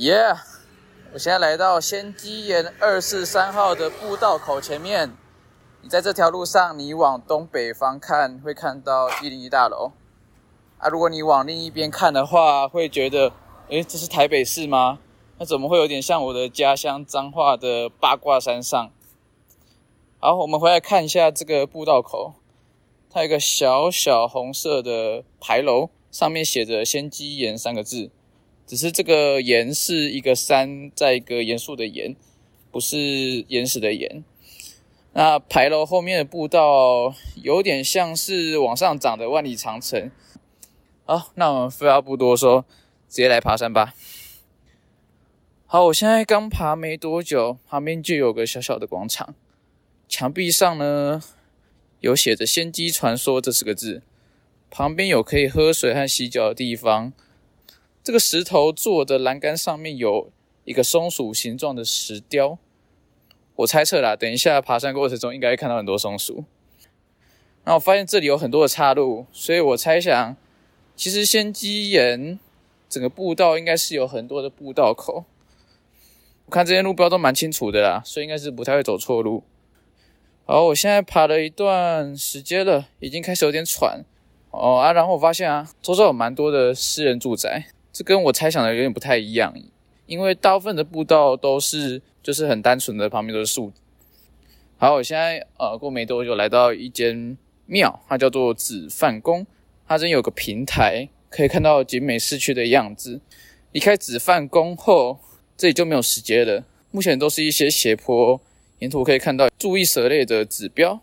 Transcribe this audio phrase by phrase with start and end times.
[0.00, 0.34] 耶！
[1.12, 5.14] 我现在来到仙迹岩二四三号的步道口前面。
[5.82, 9.92] 你在这条路上，你往东北方看，会看到一零一大楼。
[10.78, 13.30] 啊，如果你往另一边看的话，会觉得，
[13.68, 15.00] 诶，这是台北市吗？
[15.36, 18.90] 那怎么会有点像我的家乡彰化的八卦山上？
[20.18, 22.32] 好，我们回来看一下这个步道口，
[23.10, 28.10] 它有一个小小红色的牌楼，上面写着“仙迹岩”三个字。
[28.70, 32.14] 只是这个“岩”是一个山，在一个严肃的“岩”，
[32.70, 34.22] 不是岩石的“岩”。
[35.12, 37.12] 那牌楼后面的步道
[37.42, 40.12] 有点像是往上长的万里长城。
[41.04, 42.64] 好，那我们废话不多说，
[43.08, 43.92] 直接来爬山吧。
[45.66, 49.34] 好，我现在刚爬没多久，旁边就有个小小的广场，
[50.08, 51.20] 墙壁上呢
[51.98, 54.04] 有写着“仙姬传说”这四个字，
[54.70, 57.12] 旁边有可以喝水和洗脚的地方。
[58.02, 60.30] 这个石头做的栏杆上面有
[60.64, 62.58] 一个松鼠形状的石雕，
[63.56, 66.44] 我猜测啦，等一下爬山过程中应该会看到很多松鼠。
[67.62, 70.36] 然后我发现这里有很多的岔路，所以我猜想，
[70.96, 72.38] 其实仙基岩
[72.88, 75.24] 整个步道应该是有很多的步道口。
[76.46, 79.44] 我看这些路标都蛮清楚的啦，所以应该是不太会走错路。
[80.46, 84.04] 好，我现在爬了一段时间了，已经开始有点喘
[84.50, 84.92] 哦啊。
[84.92, 87.66] 然后我发现啊，周遭有蛮多的私人住宅，
[88.00, 89.54] 这跟我猜想的有点不太一样，
[90.06, 93.70] 因为大部分的步道都是就是很单纯的，旁边都是树。
[94.78, 99.46] 好，我现在呃过没多久来到一间庙，它叫做紫范宫，
[99.86, 103.20] 它这边有个平台，可以看到景美市区的样子。
[103.72, 105.18] 离开紫范宫后。
[105.58, 108.40] 这里就没有石阶了，目前都是一些斜坡，
[108.78, 111.02] 沿途可以看到注意蛇类的指标。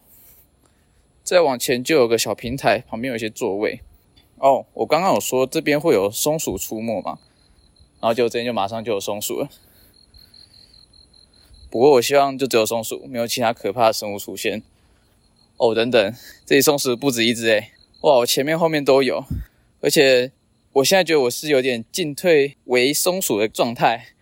[1.23, 3.81] 再往前就有个小平台，旁边有一些座位。
[4.39, 7.19] 哦，我刚刚有说这边会有松鼠出没嘛，
[7.99, 9.49] 然后就这边就马上就有松鼠了。
[11.69, 14.63] 不过我希望就只有松鼠，没有其他可怕的生物出现。
[15.57, 16.13] 哦，等等，
[16.45, 17.71] 这里松鼠不止一只诶。
[18.01, 19.23] 哇，我前面后面都有，
[19.81, 20.31] 而且
[20.73, 24.13] 我现在觉得我是有点进退为松鼠的状态。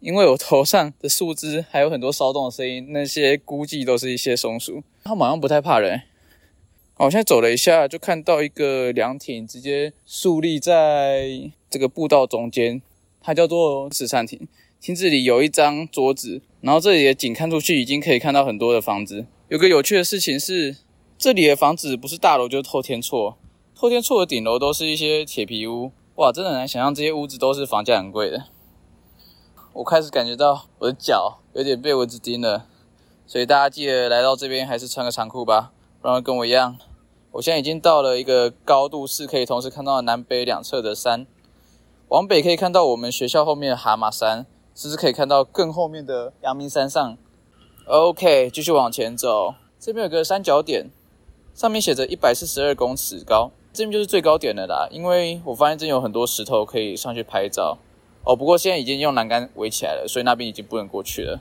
[0.00, 4.82] 因为我头上的树枝还有很多骚动的声音，那些估计都是一些松鼠。
[5.02, 6.02] 它好像不太怕人。
[6.96, 12.80] 我现在走了一下，就看到一个凉亭，直接竖立在这个步道中间。
[13.20, 14.46] 它叫做慈善亭。
[14.80, 19.26] 亭子里有一张桌子，然后这里的景看出去已经可以看到很多的房子。
[19.48, 20.76] 有个有趣的事情是，
[21.18, 23.36] 这里的房子不是大楼就是透天厝。
[23.74, 25.90] 透天厝的顶楼都是一些铁皮屋。
[26.14, 28.44] 哇，真的很难想象这些屋子都是房价很贵的。
[29.72, 32.68] 我开始感觉到我的脚有点被蚊子叮了，
[33.26, 35.72] 所以大家记得来到这边还是穿个长裤吧，
[36.04, 36.76] 然后跟我一样。
[37.32, 41.26] 我现在已经到了一个高度是可以同时看到南北两侧的山，
[42.08, 44.44] 往北可以看到我们学校后面的蛤蟆山，
[44.74, 47.16] 甚至可以看到更后面的阳明山上。
[47.86, 50.90] OK，继续往前走，这边有个三角点，
[51.54, 54.86] 上面写着一百四十二公尺高，这边就是最高点了啦。
[54.90, 57.78] 因为我发现这边有很多石头可以上去拍照。
[58.24, 61.40] 哦，不过现在已经用栏杆围起来了，所以那边已经不能过去了，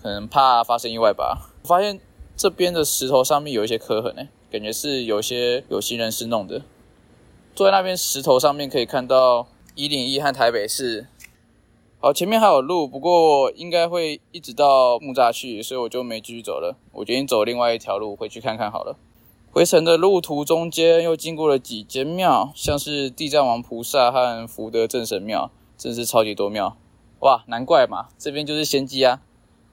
[0.00, 1.50] 可能怕发生意外吧。
[1.62, 1.98] 我发现
[2.36, 6.62] 这边的石头上面有一些刻痕，诶，感觉是有些有心人士弄的。
[7.54, 11.06] 坐在那边石头上面可以看到一零一和台北市。
[12.00, 16.76] 好，前面还有路，不过应该会一直到木栅去，所以我就没继续走了。
[16.92, 18.96] 我决定走另外一条路回去看看好了。
[19.52, 25.50] 回程的路途中间又经过了几间庙，像是地藏王菩萨和福德正神庙。
[25.78, 26.76] 真是超级多庙，
[27.20, 29.20] 哇，难怪嘛，这边就是仙迹啊！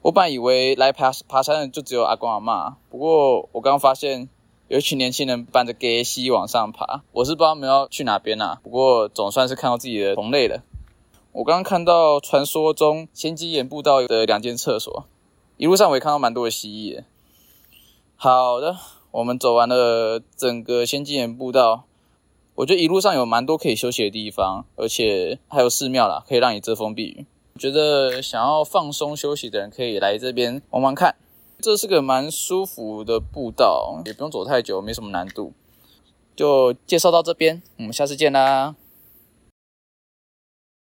[0.01, 4.29] 我本以为来爬爬山的就只有阿公阿嬷，不过我刚发现
[4.69, 10.63] 有一群年轻人搬着给西往上爬，我是不知道他们要去哪边啊，不过总算是看到自己的同类了。
[11.33, 15.05] 我刚刚看到传说中仙鸡岩步道的两间厕所，
[15.57, 17.03] 一路上我也看到蛮多的蜥蜴。
[18.15, 18.77] 好的，
[19.11, 21.83] 我们走完了整个仙鸡岩步道。
[22.55, 27.25] 我觉得一路上有蛮多可以休息的地方，而且还有寺庙啦，可以让你遮风避雨。
[27.59, 31.15] 觉得想要放松休息的人可以来这边玩玩看，
[31.59, 35.51] 这是个蛮舒服的步道，也不用走太久，没什么难度。
[36.35, 38.75] 就介绍到这边，我们下次见啦。